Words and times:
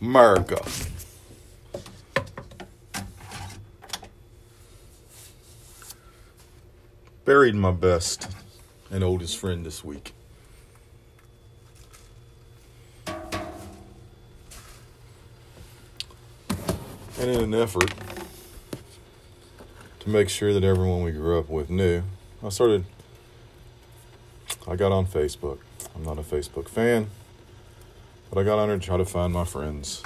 America. 0.00 0.62
Buried 7.24 7.54
my 7.54 7.72
best 7.72 8.28
and 8.90 9.04
oldest 9.04 9.36
friend 9.36 9.66
this 9.66 9.84
week. 9.84 10.12
And 17.20 17.30
in 17.30 17.40
an 17.40 17.54
effort 17.54 17.92
to 20.00 20.08
make 20.08 20.28
sure 20.28 20.52
that 20.54 20.62
everyone 20.62 21.02
we 21.02 21.10
grew 21.10 21.38
up 21.38 21.48
with 21.48 21.68
knew, 21.68 22.04
I 22.42 22.48
started, 22.50 22.84
I 24.68 24.76
got 24.76 24.92
on 24.92 25.06
Facebook. 25.06 25.58
I'm 25.96 26.04
not 26.04 26.18
a 26.18 26.22
Facebook 26.22 26.68
fan, 26.68 27.10
but 28.30 28.38
I 28.38 28.44
got 28.44 28.58
on 28.58 28.68
there 28.68 28.78
to 28.78 28.84
try 28.84 28.96
to 28.96 29.04
find 29.04 29.32
my 29.32 29.44
friends. 29.44 30.02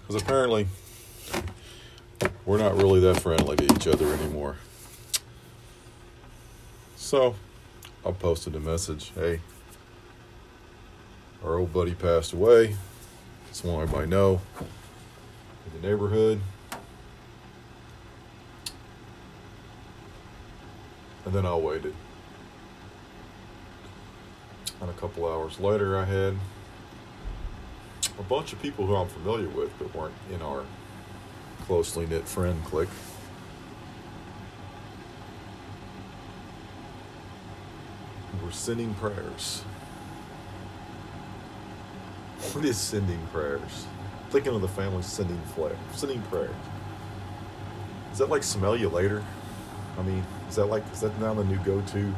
Because 0.00 0.22
apparently, 0.22 0.66
we're 2.44 2.58
not 2.58 2.76
really 2.76 3.00
that 3.00 3.20
friendly 3.20 3.56
to 3.56 3.64
each 3.74 3.86
other 3.86 4.12
anymore. 4.14 4.56
So, 6.96 7.34
I 8.04 8.12
posted 8.12 8.54
a 8.54 8.60
message 8.60 9.12
hey, 9.14 9.40
our 11.44 11.56
old 11.56 11.72
buddy 11.72 11.94
passed 11.94 12.32
away. 12.32 12.76
Just 13.48 13.64
want 13.64 13.82
everybody 13.82 14.08
know 14.08 14.40
in 14.58 15.80
the 15.80 15.88
neighborhood. 15.88 16.40
And 21.24 21.34
then 21.34 21.44
I 21.44 21.54
waited. 21.56 21.94
And 24.80 24.90
a 24.90 24.92
couple 24.94 25.26
hours 25.26 25.58
later, 25.58 25.98
I 25.98 26.04
had 26.04 26.36
a 28.18 28.22
bunch 28.22 28.52
of 28.52 28.62
people 28.62 28.86
who 28.86 28.96
I'm 28.96 29.08
familiar 29.08 29.48
with 29.48 29.76
but 29.78 29.94
weren't 29.94 30.14
in 30.32 30.40
our 30.42 30.64
closely 31.66 32.06
knit 32.06 32.26
friend 32.26 32.62
clique. 32.64 32.88
We're 38.42 38.50
sending 38.52 38.94
prayers. 38.94 39.62
What 42.52 42.64
is 42.64 42.78
sending 42.78 43.18
prayers? 43.32 43.86
Thinking 44.30 44.54
of 44.54 44.60
the 44.60 44.68
family 44.68 45.02
sending 45.02 45.40
flare, 45.54 45.76
sending 45.92 46.22
prayers. 46.22 46.54
Is 48.12 48.18
that 48.18 48.28
like 48.28 48.42
smell 48.42 48.76
you 48.76 48.88
later? 48.88 49.24
I 49.98 50.02
mean, 50.02 50.24
is 50.48 50.56
that 50.56 50.66
like 50.66 50.84
is 50.92 51.00
that 51.00 51.18
now 51.20 51.34
the 51.34 51.44
new 51.44 51.58
go-to 51.58 52.14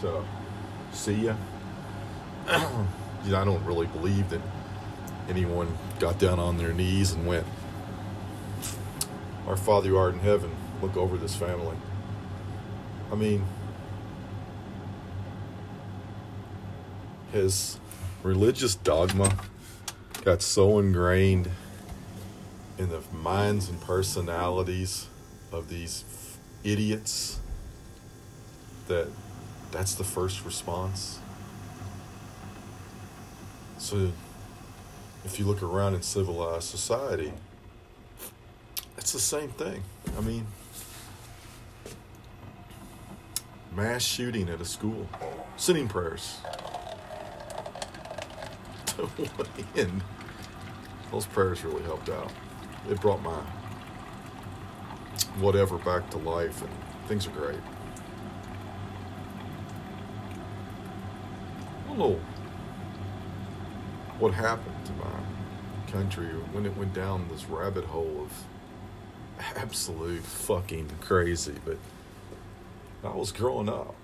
to 0.00 0.24
see 0.92 1.26
ya? 1.26 1.36
you 3.24 3.32
know, 3.32 3.40
I 3.40 3.44
don't 3.44 3.64
really 3.64 3.86
believe 3.86 4.28
that 4.30 4.40
anyone 5.30 5.78
got 5.98 6.18
down 6.18 6.38
on 6.38 6.58
their 6.58 6.72
knees 6.72 7.12
and 7.12 7.26
went, 7.26 7.46
"Our 9.46 9.56
Father 9.56 9.88
who 9.88 9.96
art 9.96 10.14
in 10.14 10.20
heaven, 10.20 10.50
look 10.82 10.96
over 10.96 11.16
this 11.16 11.34
family." 11.34 11.76
I 13.10 13.14
mean, 13.14 13.44
his 17.32 17.78
religious 18.22 18.74
dogma 18.74 19.36
got 20.24 20.42
so 20.42 20.78
ingrained 20.78 21.50
in 22.76 22.90
the 22.90 23.00
minds 23.12 23.68
and 23.68 23.80
personalities 23.80 25.06
of 25.52 25.68
these 25.68 26.04
idiots 26.64 27.38
that 28.88 29.08
that's 29.70 29.94
the 29.94 30.04
first 30.04 30.44
response. 30.44 31.18
So 33.78 34.12
if 35.24 35.38
you 35.38 35.44
look 35.44 35.62
around 35.62 35.94
in 35.94 36.02
civilized 36.02 36.68
society, 36.68 37.32
it's 38.96 39.12
the 39.12 39.20
same 39.20 39.50
thing. 39.50 39.82
I 40.16 40.20
mean, 40.20 40.46
mass 43.74 44.02
shooting 44.02 44.48
at 44.48 44.60
a 44.60 44.64
school, 44.64 45.08
sitting 45.56 45.88
prayers. 45.88 46.38
and 49.76 50.02
those 51.10 51.26
prayers 51.26 51.64
really 51.64 51.82
helped 51.82 52.08
out. 52.08 52.30
It 52.88 53.00
brought 53.00 53.22
my 53.22 53.40
whatever 55.38 55.78
back 55.78 56.08
to 56.10 56.18
life, 56.18 56.62
and 56.62 56.70
things 57.06 57.26
are 57.26 57.30
great. 57.30 57.60
Don't 61.88 61.98
know 61.98 62.20
what 64.20 64.34
happened 64.34 64.76
to 64.84 64.92
my 64.92 65.90
country 65.90 66.26
when 66.52 66.66
it 66.66 66.76
went 66.76 66.92
down 66.92 67.26
this 67.32 67.46
rabbit 67.46 67.84
hole 67.84 68.26
of 68.26 69.56
absolute 69.56 70.22
fucking 70.22 70.88
crazy, 71.00 71.54
but 71.64 71.78
I 73.02 73.16
was 73.16 73.32
growing 73.32 73.70
up. 73.70 73.94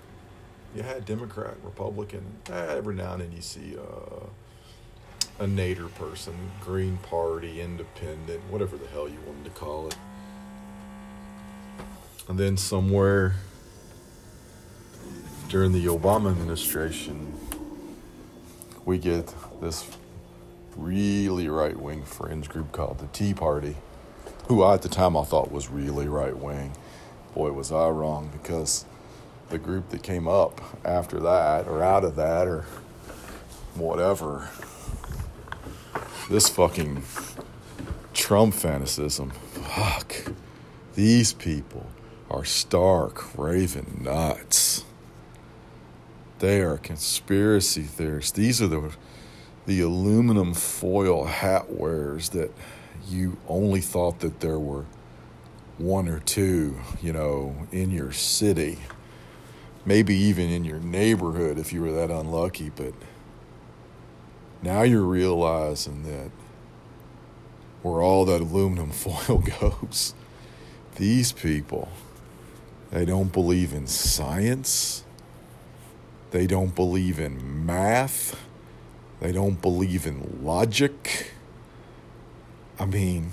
You 0.75 0.83
had 0.83 1.05
Democrat, 1.05 1.55
Republican. 1.63 2.25
Every 2.51 2.95
now 2.95 3.13
and 3.13 3.23
then 3.23 3.33
you 3.33 3.43
see 3.43 3.77
uh, 3.77 4.25
a 5.39 5.47
Nader 5.47 5.93
person, 5.95 6.35
Green 6.61 6.97
Party, 6.99 7.61
Independent, 7.61 8.43
whatever 8.51 8.79
the 8.79 8.87
hell 8.89 9.09
you 9.09 9.19
wanted 9.27 9.45
to 9.45 9.51
call 9.51 9.89
it. 9.89 9.97
And 12.29 12.39
then 12.39 12.57
somewhere 12.57 13.35
during 15.49 15.73
the 15.73 15.87
Obama 15.87 16.31
administration, 16.31 17.35
we 18.85 18.99
get 18.99 19.33
this 19.61 19.87
really 20.77 21.49
right 21.49 21.79
wing 21.79 22.05
fringe 22.05 22.49
group 22.49 22.73
called 22.73 22.99
the 22.99 23.07
Tea 23.09 23.35
Party, 23.35 23.77
who 24.49 24.63
I, 24.63 24.75
at 24.75 24.83
the 24.83 24.89
time 24.89 25.17
I 25.17 25.25
thought 25.25 25.51
was 25.51 25.69
really 25.69 26.07
right 26.07 26.37
wing. 26.37 26.73
Boy, 27.35 27.53
was 27.53 27.73
I 27.73 27.89
wrong 27.89 28.31
because 28.33 28.85
the 29.49 29.59
group 29.59 29.91
that 29.91 30.03
came 30.03 30.27
up 30.27 30.61
after 30.85 31.21
that, 31.21 31.67
or 31.67 31.83
out 31.83 32.05
of 32.05 32.17
that, 32.17 32.47
or 32.47 32.65
whatever, 33.75 34.49
this 36.31 36.49
fucking 36.49 37.03
Trump 38.13 38.55
fanaticism. 38.55 39.31
Fuck. 39.31 40.33
These 40.95 41.35
people 41.35 41.87
are 42.31 42.45
stark, 42.45 43.37
raven 43.39 44.01
nuts. 44.03 44.85
They 46.39 46.61
are 46.61 46.79
conspiracy 46.79 47.83
theorists. 47.83 48.33
These 48.33 48.61
are 48.61 48.67
the 48.67 48.91
the 49.67 49.81
aluminum 49.81 50.55
foil 50.55 51.25
hat 51.25 51.71
wearers 51.71 52.31
that 52.31 52.53
you 53.09 53.37
only 53.49 53.81
thought 53.81 54.21
that 54.21 54.41
there 54.41 54.59
were 54.59 54.85
one 55.79 56.09
or 56.09 56.21
two, 56.21 56.77
you 57.03 57.13
know, 57.13 57.55
in 57.73 57.91
your 57.91 58.13
city. 58.13 58.79
Maybe 59.85 60.15
even 60.15 60.49
in 60.51 60.65
your 60.65 60.81
neighborhood 60.81 61.59
if 61.59 61.73
you 61.73 61.83
were 61.83 61.93
that 61.93 62.11
unlucky, 62.11 62.71
but 62.71 62.95
now 64.63 64.83
you're 64.83 65.03
realizing 65.03 66.03
that 66.05 66.31
where 67.83 68.03
all 68.03 68.25
that 68.25 68.41
aluminum 68.41 68.91
foil 68.93 69.45
goes, 69.61 70.15
these 70.97 71.33
people, 71.33 71.89
they 72.91 73.05
don't 73.05 73.33
believe 73.33 73.73
in 73.73 73.87
science. 73.87 75.05
They 76.31 76.47
don't 76.47 76.75
believe 76.75 77.19
in 77.19 77.67
math. 77.67 78.41
They 79.21 79.33
don't 79.33 79.61
believe 79.61 80.07
in 80.07 80.41
logic. 80.43 81.33
I 82.79 82.85
mean, 82.85 83.31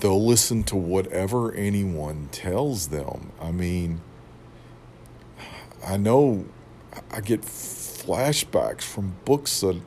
they'll 0.00 0.24
listen 0.24 0.62
to 0.64 0.76
whatever 0.76 1.52
anyone 1.52 2.28
tells 2.30 2.88
them. 2.88 3.32
I 3.40 3.50
mean, 3.50 4.00
I 5.86 5.96
know 5.96 6.46
I 7.10 7.20
get 7.20 7.42
flashbacks 7.42 8.82
from 8.82 9.16
books 9.24 9.60
that, 9.60 9.80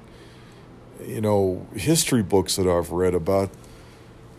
you 1.05 1.21
know, 1.21 1.67
history 1.75 2.23
books 2.23 2.55
that 2.57 2.67
I've 2.67 2.91
read 2.91 3.13
about 3.13 3.49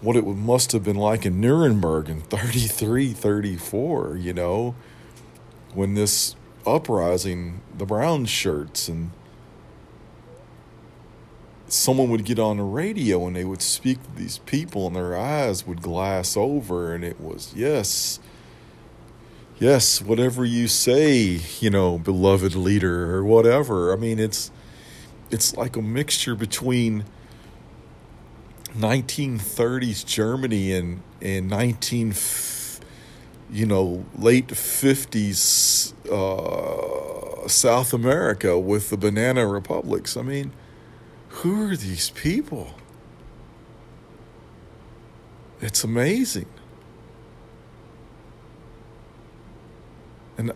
what 0.00 0.16
it 0.16 0.26
must 0.26 0.72
have 0.72 0.84
been 0.84 0.96
like 0.96 1.26
in 1.26 1.40
Nuremberg 1.40 2.08
in 2.08 2.20
33, 2.22 3.12
34, 3.12 4.16
you 4.16 4.32
know, 4.32 4.74
when 5.74 5.94
this 5.94 6.34
uprising, 6.74 7.60
the 7.76 7.86
brown 7.86 8.26
shirts, 8.26 8.88
and 8.88 9.10
someone 11.68 12.10
would 12.10 12.24
get 12.24 12.38
on 12.38 12.56
the 12.56 12.62
radio 12.62 13.26
and 13.26 13.36
they 13.36 13.44
would 13.44 13.62
speak 13.62 14.02
to 14.02 14.10
these 14.16 14.38
people 14.38 14.86
and 14.86 14.96
their 14.96 15.16
eyes 15.16 15.66
would 15.66 15.82
glass 15.82 16.36
over 16.36 16.94
and 16.94 17.04
it 17.04 17.20
was, 17.20 17.52
yes, 17.54 18.18
yes, 19.58 20.00
whatever 20.00 20.44
you 20.44 20.68
say, 20.68 21.40
you 21.60 21.70
know, 21.70 21.98
beloved 21.98 22.54
leader 22.54 23.14
or 23.14 23.24
whatever. 23.24 23.92
I 23.92 23.96
mean, 23.96 24.18
it's 24.18 24.50
it's 25.30 25.56
like 25.56 25.76
a 25.76 25.82
mixture 25.82 26.34
between 26.34 27.04
1930s 28.76 30.06
Germany 30.06 30.72
and 30.72 31.02
and 31.20 31.48
19 31.48 32.12
you 33.50 33.66
know 33.66 34.04
late 34.16 34.48
50s 34.48 35.94
uh, 36.10 37.48
South 37.48 37.92
America 37.92 38.58
with 38.58 38.90
the 38.90 38.96
banana 38.96 39.46
republics. 39.46 40.16
I 40.16 40.22
mean, 40.22 40.52
who 41.28 41.70
are 41.70 41.76
these 41.76 42.10
people? 42.10 42.74
It's 45.60 45.82
amazing. 45.82 46.46
And 50.36 50.52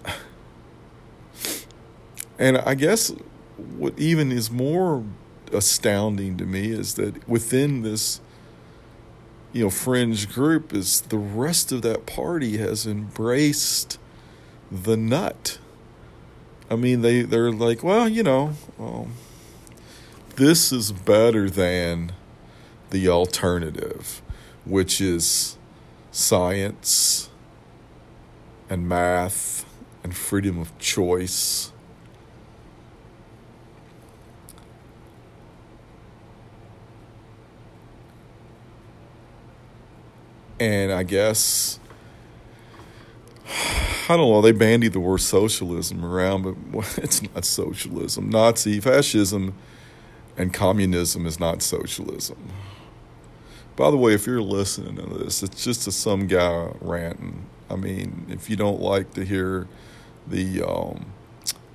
and 2.39 2.59
I 2.59 2.75
guess 2.75 3.13
what 3.57 3.99
even 3.99 4.31
is 4.31 4.51
more 4.51 5.05
astounding 5.53 6.37
to 6.37 6.47
me 6.47 6.71
is 6.71 6.95
that 6.95 7.29
within 7.29 7.83
this 7.83 8.21
you 9.53 9.65
know 9.65 9.71
fringe 9.71 10.33
group 10.33 10.73
is 10.73 11.03
the 11.03 11.19
rest 11.19 11.73
of 11.73 11.83
that 11.83 12.07
party 12.07 12.57
has 12.59 12.87
embraced 12.87 13.99
the 14.71 14.97
nut. 14.97 15.59
I 16.71 16.77
mean 16.77 17.03
they 17.03 17.23
they're 17.23 17.53
like, 17.53 17.83
well, 17.83 18.09
you 18.09 18.23
know, 18.23 18.55
um, 18.79 19.13
this 20.37 20.73
is 20.73 20.93
better 20.93 21.51
than 21.51 22.13
the 22.91 23.09
alternative, 23.09 24.23
which 24.65 25.01
is 25.01 25.59
science 26.11 27.31
and 28.71 28.89
math 28.89 29.67
and 30.03 30.17
freedom 30.17 30.59
of 30.59 30.77
choice. 30.79 31.73
And 40.63 40.93
I 40.93 41.03
guess, 41.03 41.81
I 44.09 44.17
don't 44.17 44.31
know, 44.31 44.41
they 44.41 44.53
bandy 44.53 44.87
the 44.87 45.01
word 45.01 45.19
socialism 45.19 46.05
around, 46.05 46.43
but 46.71 46.99
it's 47.03 47.21
not 47.21 47.45
socialism. 47.45 48.31
Nazi, 48.31 48.79
fascism, 48.79 49.55
and 50.37 50.55
communism 50.55 51.27
is 51.27 51.41
not 51.41 51.63
socialism. 51.63 52.39
By 53.75 53.91
the 53.91 53.97
way, 53.97 54.15
if 54.15 54.25
you're 54.25 54.41
listening 54.41 54.95
to 54.97 55.19
this, 55.19 55.43
it's 55.43 55.65
just 55.65 55.89
a 55.89 55.91
some 55.91 56.29
guy 56.29 56.71
ranting. 56.81 57.47
I 57.69 57.75
mean, 57.75 58.27
if 58.29 58.49
you 58.49 58.55
don't 58.55 58.81
like 58.81 59.15
to 59.15 59.25
hear 59.25 59.67
the 60.29 60.63
um, 60.63 61.07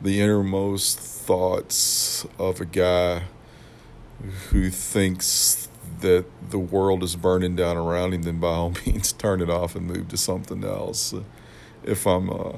the 0.02 0.22
innermost 0.22 0.98
thoughts 0.98 2.26
of 2.40 2.62
a 2.62 2.66
guy 2.66 3.24
who 4.52 4.70
thinks 4.70 5.67
that 6.02 6.26
the 6.50 6.60
world 6.60 7.04
is 7.04 7.16
burning 7.16 7.56
down 7.56 7.78
around 7.78 8.14
him, 8.14 8.24
then 8.24 8.40
by 8.40 8.48
all 8.48 8.74
means 8.86 9.12
turn 9.12 9.42
it 9.42 9.50
off 9.50 9.76
and 9.76 9.88
move 9.88 10.08
to 10.10 10.18
something 10.18 10.64
else. 10.64 11.14
If 11.84 12.06
I'm 12.06 12.30
uh, 12.30 12.58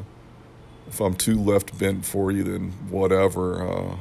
if 0.87 0.99
I'm 0.99 1.13
too 1.13 1.39
left 1.39 1.77
bent 1.77 2.05
for 2.05 2.31
you, 2.31 2.43
then 2.43 2.71
whatever. 2.89 3.67
Uh, 3.67 3.97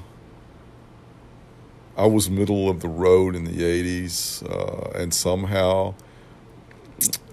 I 1.97 2.07
was 2.07 2.31
middle 2.31 2.71
of 2.71 2.81
the 2.81 2.89
road 2.89 3.35
in 3.35 3.43
the 3.43 3.59
80s, 3.59 4.49
uh, 4.49 4.97
and 4.97 5.13
somehow 5.13 5.95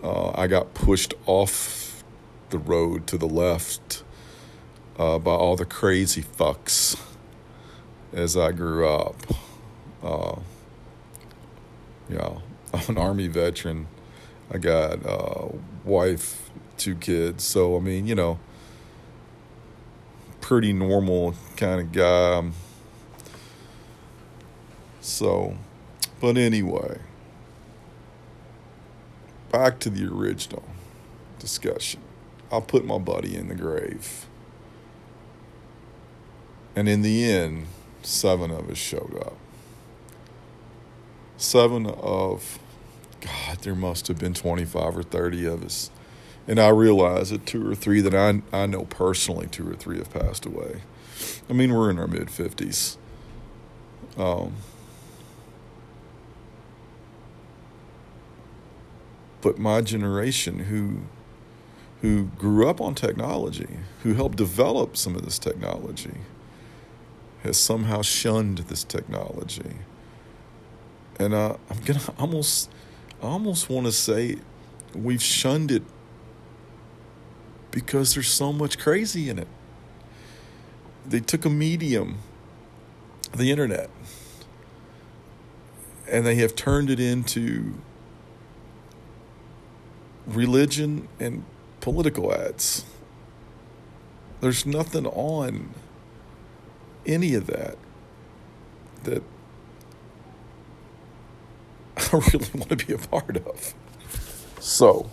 uh, 0.03 0.31
I 0.31 0.47
got 0.47 0.73
pushed 0.73 1.13
off 1.27 2.03
the 2.49 2.57
road 2.57 3.05
to 3.07 3.17
the 3.17 3.27
left 3.27 4.03
uh, 4.97 5.19
by 5.19 5.31
all 5.31 5.55
the 5.55 5.65
crazy 5.65 6.23
fucks 6.23 6.99
as 8.11 8.35
I 8.35 8.51
grew 8.51 8.87
up. 8.87 9.15
Yeah, 12.09 12.39
I'm 12.73 12.81
an 12.89 12.97
Army 12.97 13.27
veteran. 13.27 13.87
I 14.51 14.57
got 14.57 15.03
a 15.03 15.09
uh, 15.09 15.51
wife, 15.83 16.51
two 16.77 16.95
kids. 16.95 17.43
So, 17.43 17.75
I 17.75 17.79
mean, 17.79 18.05
you 18.05 18.15
know, 18.15 18.39
pretty 20.39 20.71
normal 20.73 21.33
kind 21.57 21.81
of 21.81 21.91
guy. 21.91 22.51
So, 25.01 25.57
but 26.19 26.37
anyway, 26.37 26.99
back 29.51 29.79
to 29.79 29.89
the 29.89 30.05
original 30.05 30.63
discussion. 31.39 32.01
I'll 32.51 32.61
put 32.61 32.85
my 32.85 32.97
buddy 32.97 33.35
in 33.35 33.47
the 33.47 33.55
grave. 33.55 34.27
And 36.75 36.89
in 36.89 37.01
the 37.01 37.23
end, 37.23 37.67
seven 38.03 38.51
of 38.51 38.69
us 38.69 38.77
showed 38.77 39.17
up. 39.21 39.37
Seven 41.37 41.85
of, 41.85 42.59
God, 43.21 43.59
there 43.59 43.75
must 43.75 44.07
have 44.07 44.19
been 44.19 44.33
25 44.33 44.97
or 44.97 45.03
30 45.03 45.45
of 45.45 45.63
us. 45.63 45.91
And 46.47 46.59
I 46.59 46.69
realize 46.69 47.31
that 47.31 47.45
two 47.45 47.69
or 47.69 47.75
three 47.75 48.01
that 48.01 48.13
I, 48.13 48.41
I 48.55 48.65
know 48.67 48.85
personally, 48.85 49.47
two 49.47 49.69
or 49.69 49.75
three 49.75 49.97
have 49.97 50.11
passed 50.11 50.45
away. 50.45 50.81
I 51.49 51.53
mean, 51.53 51.73
we're 51.73 51.89
in 51.89 51.97
our 51.99 52.07
mid 52.07 52.27
50s. 52.27 52.97
Um, 54.17 54.53
but 59.41 59.57
my 59.57 59.81
generation 59.81 60.59
who 60.59 61.01
who 62.01 62.25
grew 62.37 62.69
up 62.69 62.79
on 62.79 62.93
technology, 62.93 63.79
who 64.03 64.13
helped 64.13 64.37
develop 64.37 64.95
some 64.95 65.15
of 65.15 65.25
this 65.25 65.39
technology, 65.39 66.17
has 67.41 67.57
somehow 67.57 68.03
shunned 68.03 68.59
this 68.59 68.83
technology. 68.83 69.77
And 71.19 71.33
uh, 71.33 71.55
I'm 71.69 71.79
gonna 71.79 72.01
almost, 72.19 72.69
I 73.21 73.27
almost 73.27 73.69
want 73.69 73.85
to 73.85 73.91
say, 73.91 74.37
we've 74.93 75.21
shunned 75.21 75.71
it 75.71 75.83
because 77.71 78.13
there's 78.13 78.29
so 78.29 78.53
much 78.53 78.79
crazy 78.79 79.29
in 79.29 79.39
it. 79.39 79.47
They 81.05 81.19
took 81.19 81.45
a 81.45 81.49
medium, 81.49 82.19
the 83.35 83.51
internet, 83.51 83.89
and 86.09 86.25
they 86.25 86.35
have 86.35 86.55
turned 86.55 86.89
it 86.89 86.99
into 86.99 87.75
religion 90.25 91.07
and 91.19 91.43
political 91.79 92.33
ads. 92.33 92.85
There's 94.41 94.65
nothing 94.65 95.05
on 95.05 95.69
any 97.05 97.35
of 97.35 97.47
that 97.47 97.77
that 99.03 99.23
I 102.15 102.19
really 102.31 102.49
want 102.53 102.69
to 102.69 102.75
be 102.77 102.93
a 102.93 102.97
part 102.97 103.37
of. 103.37 103.73
So 104.59 105.09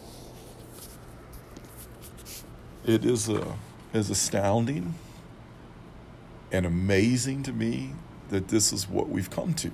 it 2.87 3.05
is 3.05 3.29
uh, 3.29 3.55
a 3.95 3.99
is 3.99 4.11
astounding 4.11 4.95
and 6.53 6.65
amazing 6.65 7.43
to 7.45 7.53
me 7.53 7.93
that 8.31 8.49
this 8.49 8.73
is 8.73 8.89
what 8.89 9.09
we've 9.09 9.31
come 9.31 9.55
to. 9.55 9.71